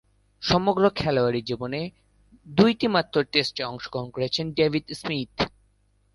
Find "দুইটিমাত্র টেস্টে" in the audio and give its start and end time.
2.47-3.61